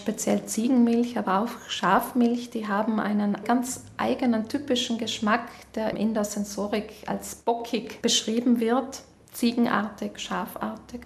speziell 0.00 0.46
Ziegenmilch, 0.46 1.16
aber 1.16 1.40
auch 1.40 1.68
Schafmilch, 1.68 2.50
die 2.50 2.66
haben 2.66 2.98
einen 2.98 3.36
ganz 3.44 3.84
eigenen 3.96 4.48
typischen 4.48 4.98
Geschmack, 4.98 5.48
der 5.74 5.96
in 5.96 6.14
der 6.14 6.24
Sensorik 6.24 6.90
als 7.06 7.36
bockig 7.36 8.02
beschrieben 8.02 8.58
wird, 8.58 9.02
ziegenartig, 9.32 10.18
schafartig. 10.18 11.02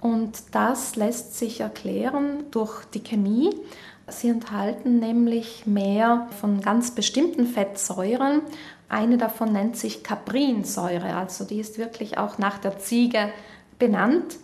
Und 0.00 0.42
das 0.52 0.96
lässt 0.96 1.38
sich 1.38 1.60
erklären 1.60 2.44
durch 2.50 2.84
die 2.86 3.02
Chemie. 3.02 3.50
Sie 4.08 4.28
enthalten 4.28 4.98
nämlich 4.98 5.64
mehr 5.66 6.28
von 6.40 6.60
ganz 6.60 6.90
bestimmten 6.90 7.46
Fettsäuren. 7.46 8.42
Eine 8.90 9.16
davon 9.16 9.52
nennt 9.52 9.78
sich 9.78 10.04
Caprinsäure, 10.04 11.14
also 11.14 11.44
die 11.44 11.60
ist 11.60 11.78
wirklich 11.78 12.18
auch 12.18 12.36
nach 12.36 12.58
der 12.58 12.78
Ziege 12.78 13.30
benannt. 13.78 14.36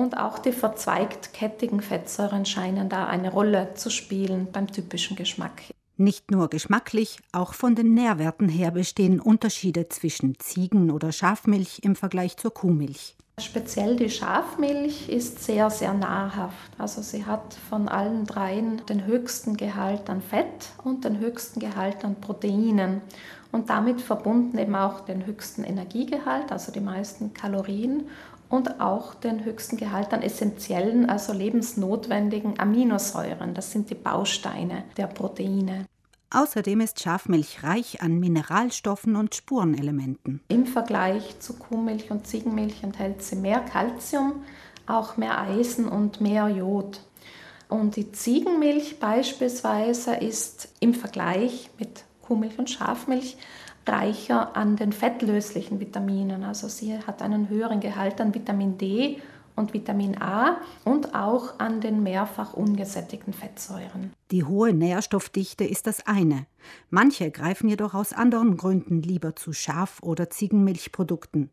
Und 0.00 0.16
auch 0.16 0.38
die 0.38 0.52
verzweigtkettigen 0.52 1.82
Fettsäuren 1.82 2.46
scheinen 2.46 2.88
da 2.88 3.04
eine 3.04 3.30
Rolle 3.30 3.74
zu 3.74 3.90
spielen 3.90 4.48
beim 4.50 4.66
typischen 4.66 5.14
Geschmack. 5.14 5.60
Nicht 5.98 6.30
nur 6.30 6.48
geschmacklich, 6.48 7.18
auch 7.32 7.52
von 7.52 7.74
den 7.74 7.92
Nährwerten 7.92 8.48
her 8.48 8.70
bestehen 8.70 9.20
Unterschiede 9.20 9.90
zwischen 9.90 10.38
Ziegen- 10.38 10.90
oder 10.90 11.12
Schafmilch 11.12 11.80
im 11.82 11.96
Vergleich 11.96 12.38
zur 12.38 12.54
Kuhmilch. 12.54 13.14
Speziell 13.42 13.96
die 13.96 14.08
Schafmilch 14.08 15.10
ist 15.10 15.44
sehr, 15.44 15.68
sehr 15.68 15.92
nahrhaft. 15.92 16.72
Also 16.78 17.02
sie 17.02 17.26
hat 17.26 17.52
von 17.68 17.86
allen 17.86 18.24
dreien 18.24 18.80
den 18.88 19.04
höchsten 19.04 19.58
Gehalt 19.58 20.08
an 20.08 20.22
Fett 20.22 20.70
und 20.82 21.04
den 21.04 21.18
höchsten 21.18 21.60
Gehalt 21.60 22.06
an 22.06 22.22
Proteinen 22.22 23.02
und 23.52 23.68
damit 23.68 24.00
verbunden 24.00 24.56
eben 24.56 24.76
auch 24.76 25.00
den 25.00 25.26
höchsten 25.26 25.62
Energiegehalt, 25.62 26.52
also 26.52 26.72
die 26.72 26.80
meisten 26.80 27.34
Kalorien 27.34 28.04
und 28.50 28.80
auch 28.80 29.14
den 29.14 29.44
höchsten 29.44 29.76
Gehalt 29.76 30.12
an 30.12 30.22
essentiellen, 30.22 31.08
also 31.08 31.32
lebensnotwendigen 31.32 32.58
Aminosäuren. 32.58 33.54
Das 33.54 33.70
sind 33.70 33.88
die 33.88 33.94
Bausteine 33.94 34.84
der 34.96 35.06
Proteine. 35.06 35.86
Außerdem 36.32 36.80
ist 36.80 37.00
Schafmilch 37.00 37.64
reich 37.64 38.02
an 38.02 38.18
Mineralstoffen 38.18 39.16
und 39.16 39.34
Spurenelementen. 39.34 40.40
Im 40.48 40.66
Vergleich 40.66 41.40
zu 41.40 41.54
Kuhmilch 41.54 42.10
und 42.10 42.26
Ziegenmilch 42.26 42.82
enthält 42.82 43.22
sie 43.22 43.36
mehr 43.36 43.60
Kalzium, 43.60 44.44
auch 44.86 45.16
mehr 45.16 45.40
Eisen 45.40 45.88
und 45.88 46.20
mehr 46.20 46.48
Jod. 46.48 47.00
Und 47.68 47.96
die 47.96 48.12
Ziegenmilch 48.12 48.98
beispielsweise 48.98 50.14
ist 50.14 50.68
im 50.80 50.94
Vergleich 50.94 51.70
mit 51.78 52.04
Kuhmilch 52.22 52.58
und 52.58 52.70
Schafmilch 52.70 53.36
reicher 53.86 54.56
an 54.56 54.76
den 54.76 54.92
fettlöslichen 54.92 55.80
Vitaminen. 55.80 56.44
Also 56.44 56.68
sie 56.68 56.98
hat 56.98 57.22
einen 57.22 57.48
höheren 57.48 57.80
Gehalt 57.80 58.20
an 58.20 58.34
Vitamin 58.34 58.78
D 58.78 59.20
und 59.56 59.74
Vitamin 59.74 60.20
A 60.20 60.58
und 60.84 61.14
auch 61.14 61.58
an 61.58 61.80
den 61.80 62.02
mehrfach 62.02 62.54
ungesättigten 62.54 63.32
Fettsäuren. 63.32 64.12
Die 64.30 64.44
hohe 64.44 64.72
Nährstoffdichte 64.72 65.64
ist 65.64 65.86
das 65.86 66.06
eine. 66.06 66.46
Manche 66.88 67.30
greifen 67.30 67.68
jedoch 67.68 67.94
aus 67.94 68.12
anderen 68.12 68.56
Gründen 68.56 69.02
lieber 69.02 69.36
zu 69.36 69.52
Schaf- 69.52 70.02
oder 70.02 70.30
Ziegenmilchprodukten. 70.30 71.50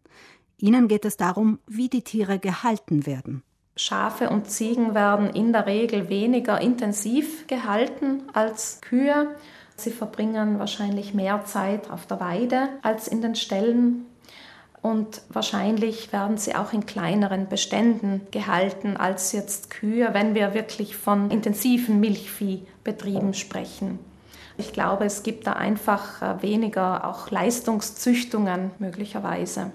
Ihnen 0.57 0.87
geht 0.87 1.05
es 1.05 1.17
darum, 1.17 1.59
wie 1.67 1.89
die 1.89 2.03
Tiere 2.03 2.39
gehalten 2.39 3.05
werden. 3.05 3.43
Schafe 3.75 4.31
und 4.31 4.49
Ziegen 4.49 4.95
werden 4.95 5.29
in 5.29 5.53
der 5.53 5.67
Regel 5.67 6.09
weniger 6.09 6.59
intensiv 6.59 7.45
gehalten 7.45 8.23
als 8.33 8.81
Kühe. 8.81 9.35
Sie 9.77 9.91
verbringen 9.91 10.59
wahrscheinlich 10.59 11.13
mehr 11.13 11.45
Zeit 11.45 11.89
auf 11.89 12.05
der 12.07 12.19
Weide 12.19 12.69
als 12.81 13.07
in 13.07 13.21
den 13.21 13.35
Ställen 13.35 14.07
und 14.81 15.21
wahrscheinlich 15.29 16.11
werden 16.13 16.37
sie 16.37 16.55
auch 16.55 16.73
in 16.73 16.85
kleineren 16.85 17.47
Beständen 17.47 18.21
gehalten 18.31 18.97
als 18.97 19.31
jetzt 19.31 19.69
Kühe, 19.69 20.09
wenn 20.13 20.33
wir 20.35 20.53
wirklich 20.53 20.95
von 20.95 21.29
intensiven 21.31 21.99
Milchviehbetrieben 21.99 23.33
sprechen. 23.33 23.99
Ich 24.57 24.73
glaube, 24.73 25.05
es 25.05 25.21
gibt 25.21 25.45
da 25.45 25.53
einfach 25.53 26.21
äh, 26.21 26.41
weniger 26.41 27.07
auch 27.07 27.29
Leistungszüchtungen 27.29 28.71
möglicherweise. 28.79 29.71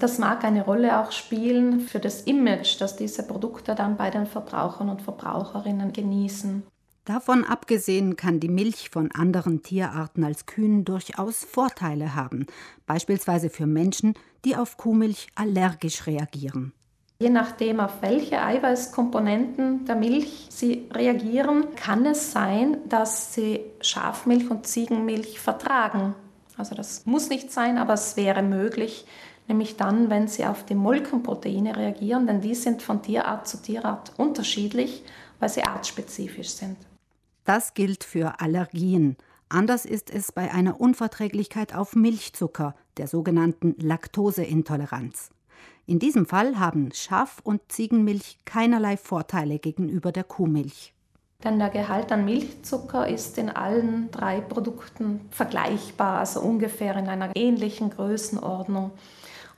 Das 0.00 0.18
mag 0.18 0.44
eine 0.44 0.64
Rolle 0.64 1.00
auch 1.00 1.12
spielen 1.12 1.80
für 1.80 1.98
das 1.98 2.22
Image, 2.22 2.80
das 2.80 2.96
diese 2.96 3.24
Produkte 3.24 3.74
dann 3.74 3.96
bei 3.96 4.10
den 4.10 4.26
Verbrauchern 4.26 4.88
und 4.88 5.02
Verbraucherinnen 5.02 5.92
genießen. 5.92 6.62
Davon 7.08 7.42
abgesehen 7.42 8.16
kann 8.16 8.38
die 8.38 8.50
Milch 8.50 8.90
von 8.90 9.10
anderen 9.12 9.62
Tierarten 9.62 10.24
als 10.24 10.44
Kühen 10.44 10.84
durchaus 10.84 11.42
Vorteile 11.42 12.14
haben, 12.14 12.44
beispielsweise 12.86 13.48
für 13.48 13.66
Menschen, 13.66 14.12
die 14.44 14.56
auf 14.56 14.76
Kuhmilch 14.76 15.28
allergisch 15.34 16.06
reagieren. 16.06 16.74
Je 17.18 17.30
nachdem, 17.30 17.80
auf 17.80 18.02
welche 18.02 18.42
Eiweißkomponenten 18.42 19.86
der 19.86 19.96
Milch 19.96 20.48
sie 20.50 20.86
reagieren, 20.92 21.74
kann 21.76 22.04
es 22.04 22.30
sein, 22.32 22.76
dass 22.90 23.32
sie 23.32 23.60
Schafmilch 23.80 24.50
und 24.50 24.66
Ziegenmilch 24.66 25.40
vertragen. 25.40 26.14
Also 26.58 26.74
das 26.74 27.06
muss 27.06 27.30
nicht 27.30 27.50
sein, 27.50 27.78
aber 27.78 27.94
es 27.94 28.18
wäre 28.18 28.42
möglich, 28.42 29.06
nämlich 29.46 29.78
dann, 29.78 30.10
wenn 30.10 30.28
sie 30.28 30.44
auf 30.44 30.62
die 30.66 30.74
Molkenproteine 30.74 31.74
reagieren, 31.74 32.26
denn 32.26 32.42
die 32.42 32.54
sind 32.54 32.82
von 32.82 33.00
Tierart 33.00 33.48
zu 33.48 33.62
Tierart 33.62 34.12
unterschiedlich, 34.18 35.04
weil 35.40 35.48
sie 35.48 35.64
artspezifisch 35.64 36.50
sind. 36.50 36.76
Das 37.48 37.72
gilt 37.72 38.04
für 38.04 38.42
Allergien. 38.42 39.16
Anders 39.48 39.86
ist 39.86 40.10
es 40.10 40.32
bei 40.32 40.52
einer 40.52 40.82
Unverträglichkeit 40.82 41.74
auf 41.74 41.96
Milchzucker, 41.96 42.74
der 42.98 43.06
sogenannten 43.06 43.74
Laktoseintoleranz. 43.78 45.30
In 45.86 45.98
diesem 45.98 46.26
Fall 46.26 46.58
haben 46.58 46.90
Schaf- 46.92 47.40
und 47.42 47.62
Ziegenmilch 47.68 48.36
keinerlei 48.44 48.98
Vorteile 48.98 49.58
gegenüber 49.58 50.12
der 50.12 50.24
Kuhmilch. 50.24 50.92
Denn 51.42 51.58
der 51.58 51.70
Gehalt 51.70 52.12
an 52.12 52.26
Milchzucker 52.26 53.08
ist 53.08 53.38
in 53.38 53.48
allen 53.48 54.10
drei 54.10 54.42
Produkten 54.42 55.22
vergleichbar, 55.30 56.18
also 56.18 56.42
ungefähr 56.42 56.96
in 56.98 57.08
einer 57.08 57.34
ähnlichen 57.34 57.88
Größenordnung. 57.88 58.90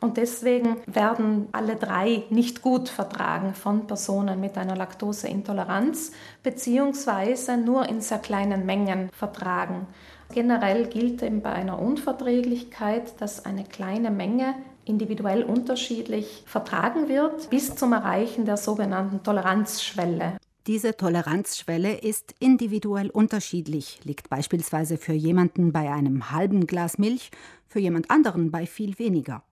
Und 0.00 0.16
deswegen 0.16 0.78
werden 0.86 1.48
alle 1.52 1.76
drei 1.76 2.24
nicht 2.30 2.62
gut 2.62 2.88
vertragen 2.88 3.54
von 3.54 3.86
Personen 3.86 4.40
mit 4.40 4.56
einer 4.56 4.74
Laktoseintoleranz, 4.74 6.12
beziehungsweise 6.42 7.58
nur 7.58 7.86
in 7.86 8.00
sehr 8.00 8.18
kleinen 8.18 8.64
Mengen 8.64 9.10
vertragen. 9.12 9.86
Generell 10.32 10.86
gilt 10.86 11.22
eben 11.22 11.42
bei 11.42 11.52
einer 11.52 11.78
Unverträglichkeit, 11.78 13.20
dass 13.20 13.44
eine 13.44 13.64
kleine 13.64 14.10
Menge 14.10 14.54
individuell 14.86 15.42
unterschiedlich 15.42 16.44
vertragen 16.46 17.08
wird, 17.08 17.50
bis 17.50 17.74
zum 17.74 17.92
Erreichen 17.92 18.46
der 18.46 18.56
sogenannten 18.56 19.22
Toleranzschwelle. 19.22 20.38
Diese 20.66 20.96
Toleranzschwelle 20.96 21.94
ist 21.94 22.34
individuell 22.38 23.10
unterschiedlich, 23.10 24.00
liegt 24.04 24.30
beispielsweise 24.30 24.98
für 24.98 25.12
jemanden 25.12 25.72
bei 25.72 25.90
einem 25.90 26.30
halben 26.30 26.66
Glas 26.66 26.96
Milch, 26.96 27.30
für 27.66 27.80
jemand 27.80 28.10
anderen 28.10 28.50
bei 28.50 28.66
viel 28.66 28.98
weniger. 28.98 29.42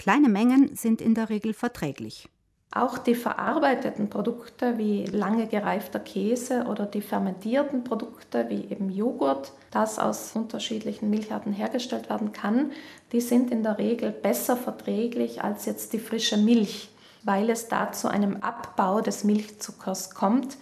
Kleine 0.00 0.30
Mengen 0.30 0.74
sind 0.76 1.02
in 1.02 1.14
der 1.14 1.28
Regel 1.28 1.52
verträglich. 1.52 2.26
Auch 2.70 2.96
die 2.96 3.14
verarbeiteten 3.14 4.08
Produkte 4.08 4.78
wie 4.78 5.04
lange 5.04 5.46
gereifter 5.46 6.00
Käse 6.00 6.64
oder 6.70 6.86
die 6.86 7.02
fermentierten 7.02 7.84
Produkte 7.84 8.48
wie 8.48 8.64
eben 8.72 8.88
Joghurt, 8.88 9.52
das 9.70 9.98
aus 9.98 10.34
unterschiedlichen 10.34 11.10
Milcharten 11.10 11.52
hergestellt 11.52 12.08
werden 12.08 12.32
kann, 12.32 12.72
die 13.12 13.20
sind 13.20 13.50
in 13.50 13.62
der 13.62 13.76
Regel 13.76 14.10
besser 14.10 14.56
verträglich 14.56 15.44
als 15.44 15.66
jetzt 15.66 15.92
die 15.92 15.98
frische 15.98 16.38
Milch, 16.38 16.88
weil 17.22 17.50
es 17.50 17.68
da 17.68 17.92
zu 17.92 18.08
einem 18.08 18.36
Abbau 18.36 19.02
des 19.02 19.22
Milchzuckers 19.22 20.14
kommt 20.14 20.56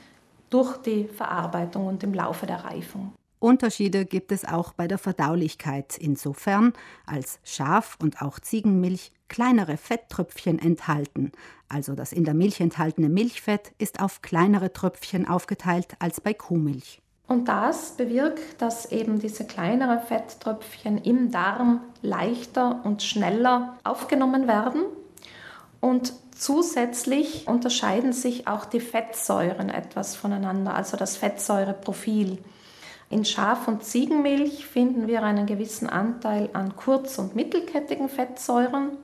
durch 0.51 0.79
die 0.79 1.05
Verarbeitung 1.05 1.87
und 1.87 2.03
im 2.03 2.13
Laufe 2.13 2.47
der 2.47 2.65
Reifung. 2.65 3.13
Unterschiede 3.41 4.05
gibt 4.05 4.33
es 4.33 4.45
auch 4.45 4.73
bei 4.73 4.89
der 4.89 4.99
Verdaulichkeit, 4.99 5.97
insofern 5.99 6.73
als 7.07 7.39
Schaf- 7.45 7.97
und 8.03 8.21
auch 8.21 8.41
Ziegenmilch 8.41 9.13
kleinere 9.29 9.77
Fetttröpfchen 9.77 10.59
enthalten, 10.59 11.33
also 11.69 11.95
das 11.95 12.13
in 12.13 12.25
der 12.25 12.35
Milch 12.35 12.61
enthaltene 12.61 13.09
Milchfett 13.09 13.73
ist 13.79 14.01
auf 14.01 14.23
kleinere 14.23 14.73
Tröpfchen 14.73 15.29
aufgeteilt 15.29 15.95
als 15.99 16.21
bei 16.21 16.33
Kuhmilch. 16.35 17.01
Und 17.27 17.47
das 17.47 17.93
bewirkt, 17.93 18.63
dass 18.63 18.91
eben 18.91 19.19
diese 19.19 19.47
kleineren 19.47 20.01
Fetttröpfchen 20.01 20.97
im 20.97 21.31
Darm 21.31 21.83
leichter 22.01 22.81
und 22.85 23.03
schneller 23.03 23.77
aufgenommen 23.85 24.49
werden. 24.49 24.85
Und 25.81 26.15
zusätzlich 26.35 27.47
unterscheiden 27.47 28.15
sich 28.15 28.49
auch 28.49 28.65
die 28.65 28.81
Fettsäuren 28.81 29.69
etwas 29.69 30.17
voneinander, 30.17 30.75
also 30.75 30.97
das 30.97 31.19
Fettsäureprofil. 31.19 32.39
In 33.11 33.25
Schaf- 33.25 33.69
und 33.69 33.85
Ziegenmilch 33.85 34.67
finden 34.67 35.07
wir 35.07 35.23
einen 35.23 35.47
gewissen 35.47 35.89
Anteil 35.89 36.51
an 36.53 36.77
kurz- 36.77 37.19
und 37.19 37.35
mittelkettigen 37.35 38.11
Fettsäuren. 38.11 38.99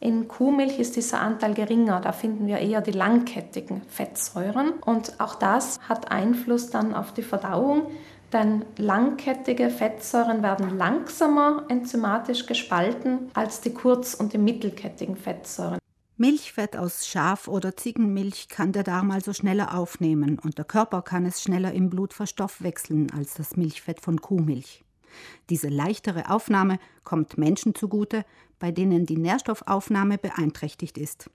In 0.00 0.26
Kuhmilch 0.26 0.80
ist 0.80 0.96
dieser 0.96 1.20
Anteil 1.20 1.54
geringer, 1.54 2.00
da 2.00 2.10
finden 2.10 2.48
wir 2.48 2.58
eher 2.58 2.80
die 2.80 2.90
langkettigen 2.90 3.82
Fettsäuren. 3.88 4.70
Und 4.84 5.20
auch 5.20 5.36
das 5.36 5.78
hat 5.88 6.10
Einfluss 6.10 6.70
dann 6.70 6.94
auf 6.94 7.14
die 7.14 7.22
Verdauung, 7.22 7.86
denn 8.32 8.64
langkettige 8.76 9.70
Fettsäuren 9.70 10.42
werden 10.42 10.76
langsamer 10.76 11.62
enzymatisch 11.68 12.46
gespalten 12.46 13.30
als 13.34 13.60
die 13.60 13.72
kurz- 13.72 14.14
und 14.14 14.32
die 14.32 14.38
mittelkettigen 14.38 15.16
Fettsäuren. 15.16 15.78
Milchfett 16.26 16.74
aus 16.74 17.06
Schaf- 17.06 17.48
oder 17.48 17.76
Ziegenmilch 17.76 18.48
kann 18.48 18.72
der 18.72 18.82
Darm 18.82 19.10
also 19.10 19.34
schneller 19.34 19.76
aufnehmen 19.76 20.38
und 20.38 20.56
der 20.56 20.64
Körper 20.64 21.02
kann 21.02 21.26
es 21.26 21.42
schneller 21.42 21.74
im 21.74 21.90
Blut 21.90 22.14
verstoffwechseln 22.14 23.10
als 23.10 23.34
das 23.34 23.58
Milchfett 23.58 24.00
von 24.00 24.18
Kuhmilch. 24.22 24.84
Diese 25.50 25.68
leichtere 25.68 26.30
Aufnahme 26.30 26.78
kommt 27.02 27.36
Menschen 27.36 27.74
zugute, 27.74 28.24
bei 28.58 28.72
denen 28.72 29.04
die 29.04 29.18
Nährstoffaufnahme 29.18 30.16
beeinträchtigt 30.16 30.96
ist. 30.96 31.28